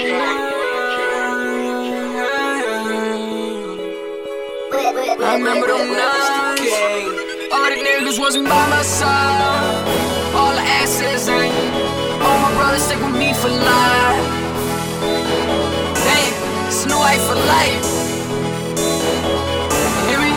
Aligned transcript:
I 0.00 0.02
remember 5.34 5.66
them 5.66 5.90
nights. 5.92 6.70
All 7.52 7.68
the 7.68 7.74
niggas 7.82 8.18
wasn't 8.20 8.48
by 8.48 8.68
my 8.70 8.82
side. 8.82 9.88
All 10.36 10.52
the 10.54 10.60
asses 10.60 11.28
ain't. 11.28 11.52
All 12.22 12.38
my 12.38 12.54
brothers 12.54 12.82
stick 12.82 13.00
with 13.00 13.16
me 13.18 13.32
for 13.34 13.48
life. 13.48 14.22
It's 16.68 16.86
new 16.86 16.94
life 16.94 17.20
for 17.26 17.34
life. 17.34 17.84
Hear 20.06 20.20
me? 20.22 20.32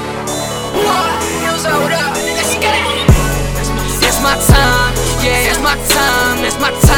What? 0.82 1.22
Yo, 1.46 1.54
so 1.62 1.70
what 1.70 1.94
up? 1.94 2.16
Let's 2.18 2.56
get 2.58 2.74
it. 2.74 3.06
It's 4.08 4.20
my 4.24 4.34
time, 4.48 4.94
yeah, 5.24 5.52
it's 5.52 5.62
my 5.62 5.76
time, 5.88 6.44
it's 6.46 6.58
my 6.60 6.72
time. 6.82 6.91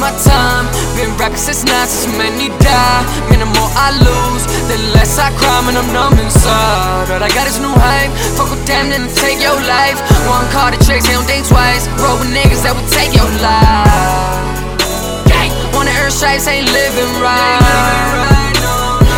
My 0.00 0.14
time. 0.22 0.66
Been 0.94 1.10
rapping 1.18 1.38
since 1.38 1.62
nine, 1.66 1.86
since 1.86 2.10
many 2.16 2.48
die. 2.62 3.02
Man, 3.30 3.42
the 3.42 3.50
more 3.58 3.70
I 3.74 3.94
lose, 3.94 4.44
the 4.70 4.78
less 4.94 5.18
I 5.18 5.30
cry, 5.38 5.62
man, 5.66 5.76
I'm 5.76 5.90
numb 5.92 6.18
inside. 6.18 7.10
But 7.10 7.22
I 7.22 7.28
got 7.34 7.46
this 7.46 7.58
new 7.58 7.74
hype, 7.74 8.10
fuck 8.38 8.50
with 8.50 8.64
them, 8.66 8.90
then 8.90 9.10
take 9.14 9.42
your 9.42 9.58
life. 9.66 9.98
One 10.26 10.46
car 10.54 10.70
to 10.70 10.78
chase, 10.82 11.06
they 11.06 11.14
don't 11.14 11.26
think 11.26 11.46
twice. 11.46 11.86
Roll 11.98 12.18
with 12.18 12.30
niggas 12.30 12.62
that 12.62 12.74
would 12.74 12.90
take 12.90 13.12
your 13.14 13.28
life. 13.42 14.78
Gang, 15.26 15.50
wanna 15.74 15.94
earn 15.98 16.10
stripes, 16.10 16.46
ain't 16.46 16.70
living 16.70 17.12
right. 17.18 17.62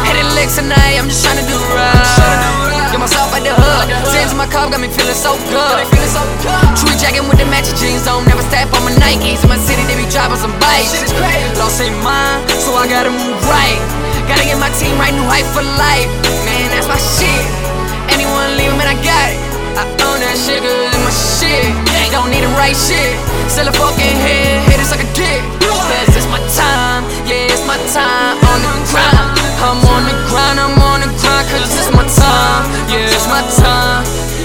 Hitting 0.09 0.29
licks 0.35 0.57
tonight, 0.57 0.97
I'm 0.97 1.09
just 1.09 1.30
In 4.41 4.49
my 4.49 4.57
cup 4.57 4.73
got 4.73 4.81
me 4.81 4.89
feeling 4.89 5.13
so 5.13 5.37
good. 5.53 5.85
True 6.73 6.97
jacket 6.97 7.21
with 7.29 7.37
the 7.37 7.45
matching 7.53 7.77
jeans 7.77 8.09
on. 8.09 8.25
Never 8.25 8.41
step 8.49 8.73
on 8.73 8.89
my 8.89 8.93
Nikes. 8.97 9.45
In 9.45 9.53
my 9.53 9.61
city, 9.61 9.85
they 9.85 10.01
be 10.01 10.09
driving 10.09 10.41
some 10.41 10.57
bikes. 10.57 10.97
Lost 11.61 11.77
ain't 11.77 11.93
mine, 12.01 12.41
so 12.57 12.73
I 12.73 12.89
gotta 12.89 13.13
move 13.13 13.37
right. 13.45 13.77
Gotta 14.25 14.49
get 14.49 14.57
my 14.57 14.73
team 14.81 14.97
right, 14.97 15.13
new 15.13 15.29
hype 15.29 15.45
for 15.53 15.61
life. 15.61 16.09
Man, 16.49 16.73
that's 16.73 16.89
my 16.89 16.97
shit. 16.97 17.45
Anyone 18.09 18.57
leave 18.57 18.73
man, 18.81 18.89
I 18.89 18.97
got 19.05 19.29
it. 19.29 19.37
I 19.77 19.85
own 20.09 20.25
that 20.25 20.33
shit, 20.41 20.65
cause 20.65 20.73
it's 20.73 21.05
my 21.05 21.13
shit. 21.13 21.69
Don't 22.09 22.33
need 22.33 22.41
the 22.41 22.49
right 22.57 22.73
shit. 22.73 23.21
Still 23.45 23.69
a 23.69 23.75
fucking 23.77 24.17
head, 24.25 24.65
hit 24.73 24.81
it 24.81 24.89
like 24.89 25.05
a 25.05 25.11
dick. 25.13 25.45
Cause 25.61 26.17
it's 26.17 26.25
my 26.33 26.41
time, 26.57 26.60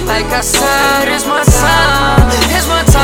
Like 0.06 0.32
I 0.32 0.42
said, 0.42 1.10
it's 1.10 1.26
my 1.26 1.44
time, 1.44 2.30
it's 2.56 2.68
my 2.68 2.84
time, 2.84 2.95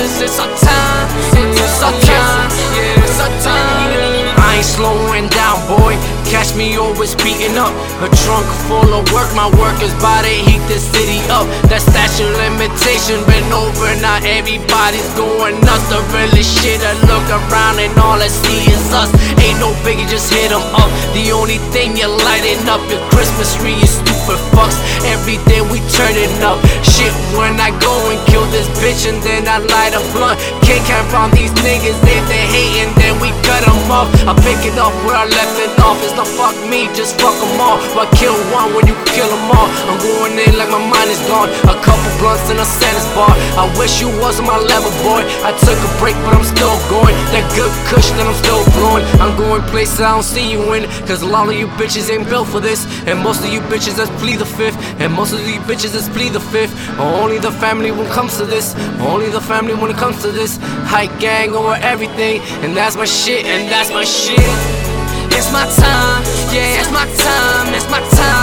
cause 0.00 0.22
it's 0.22 0.38
our 0.38 0.56
time, 0.56 0.89
Catch 6.30 6.54
me 6.54 6.78
always 6.78 7.18
beating 7.18 7.58
up. 7.58 7.74
A 8.06 8.08
trunk 8.22 8.46
full 8.70 8.94
of 8.94 9.02
work, 9.10 9.26
my 9.34 9.50
work 9.58 9.74
is 9.82 9.90
to 9.98 10.30
heat 10.30 10.62
the 10.70 10.78
city 10.78 11.18
up. 11.26 11.42
That 11.66 11.82
statute 11.82 12.30
limitation 12.38 13.18
been 13.26 13.50
over, 13.50 13.90
now 13.98 14.22
everybody's 14.22 15.10
going 15.18 15.58
nuts. 15.66 15.90
The 15.90 15.98
really 16.14 16.46
shit, 16.46 16.78
I 16.86 16.94
look 17.10 17.26
around 17.26 17.82
and 17.82 17.90
all 17.98 18.14
I 18.22 18.30
see 18.30 18.62
is 18.70 18.94
us. 18.94 19.10
Ain't 19.42 19.58
no 19.58 19.74
biggie, 19.82 20.06
just 20.06 20.30
hit 20.30 20.54
'em 20.54 20.62
up. 20.78 20.86
The 21.18 21.34
only 21.34 21.58
thing 21.74 21.98
you're 21.98 22.14
lighting 22.22 22.62
up 22.70 22.82
your 22.86 23.02
Christmas 23.10 23.58
tree, 23.58 23.74
you 23.74 23.90
stupid 23.90 24.38
fucks. 24.54 24.78
Every 25.10 25.38
day 25.50 25.62
we 25.66 25.82
turning 25.98 26.30
up. 26.46 26.62
Shit, 26.86 27.10
when 27.34 27.58
I 27.58 27.74
go 27.82 27.92
and 28.06 28.20
kill 28.30 28.46
this 28.54 28.70
bitch 28.78 29.02
and 29.10 29.18
then 29.26 29.48
I 29.50 29.58
light 29.58 29.98
a 29.98 30.02
blunt. 30.14 30.38
Can't 30.62 30.84
count 30.86 31.10
on 31.12 31.30
these 31.34 31.50
niggas, 31.66 31.98
if 32.06 32.22
they 32.30 32.44
hating, 32.54 32.99
we 33.20 33.30
cut 33.46 33.62
'em 33.68 33.90
off. 33.90 34.08
I 34.26 34.32
pick 34.46 34.60
it 34.64 34.76
up 34.78 34.92
where 35.04 35.16
I 35.16 35.26
left 35.26 35.56
it 35.64 35.72
off. 35.86 35.96
It's 36.04 36.16
not 36.16 36.28
fuck 36.38 36.56
me, 36.72 36.88
just 36.94 37.20
fuck 37.20 37.36
'em 37.44 37.60
all. 37.60 37.78
Why 37.94 38.06
kill 38.20 38.36
one 38.52 38.74
when 38.74 38.86
you 38.86 38.94
can 38.94 39.10
kill 39.16 39.30
'em 39.30 39.50
all? 39.56 39.68
I'm 39.88 39.98
going 40.00 40.38
in 40.38 40.52
like 40.58 40.70
my 40.70 40.82
mind 40.94 41.10
is 41.10 41.22
gone. 41.30 41.48
A 41.74 41.76
couple 41.86 42.10
blunts 42.20 42.50
in 42.50 42.58
a 42.58 42.64
Santa's 42.64 43.08
bar. 43.14 43.34
I 43.62 43.64
wish 43.78 44.00
you 44.00 44.08
was 44.22 44.40
on 44.40 44.46
my 44.46 44.58
level, 44.72 44.90
boy. 45.04 45.22
I 45.48 45.52
took 45.64 45.78
a 45.88 45.90
break, 46.00 46.16
but 46.24 46.32
I'm 46.34 46.44
still 46.44 46.76
going. 46.88 47.14
That 47.32 47.44
good 47.54 47.72
kush 47.90 48.08
that 48.16 48.26
I'm 48.26 48.38
still 48.44 48.62
blowing. 48.76 49.04
I'm 49.22 49.36
going 49.36 49.62
places 49.72 50.00
I 50.00 50.10
don't 50.14 50.28
see 50.34 50.46
you 50.54 50.60
in. 50.74 50.82
Cause 51.06 51.22
a 51.22 51.30
lot 51.36 51.48
of 51.48 51.54
you 51.60 51.66
bitches 51.80 52.10
ain't 52.12 52.28
built 52.28 52.48
for 52.48 52.60
this. 52.60 52.86
And 53.06 53.18
most 53.22 53.40
of 53.44 53.50
you 53.54 53.60
bitches 53.72 53.94
that's 53.98 54.12
plead 54.22 54.38
the 54.38 54.50
fifth. 54.58 54.78
And 55.00 55.12
most 55.12 55.32
of 55.32 55.40
you 55.48 55.60
bitches 55.68 55.92
that's 55.94 56.08
plead 56.16 56.32
the 56.32 56.44
fifth. 56.54 56.72
Only 56.98 57.38
the 57.38 57.52
family 57.64 57.90
when 57.90 58.06
it 58.06 58.12
comes 58.12 58.36
to 58.38 58.44
this. 58.44 58.74
Only 59.00 59.28
the 59.28 59.40
family 59.40 59.74
when 59.74 59.90
it 59.90 59.98
comes 60.04 60.22
to 60.22 60.30
this. 60.40 60.58
Hike 60.94 61.14
gang 61.18 61.54
over 61.54 61.76
everything. 61.92 62.40
And 62.62 62.76
that's 62.76 62.96
my 62.96 63.08
shit, 63.10 63.44
and 63.44 63.68
that's 63.68 63.90
my 63.90 64.04
shit. 64.04 64.38
It's 65.36 65.50
my 65.52 65.66
time, 65.66 66.22
yeah, 66.54 66.78
it's 66.80 66.90
my 66.92 67.06
time, 67.16 67.74
it's 67.74 67.90
my 67.90 68.00
time. 68.00 68.39